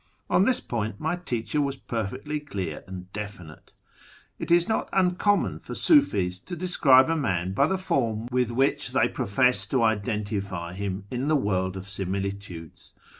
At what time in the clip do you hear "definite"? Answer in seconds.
3.13-3.71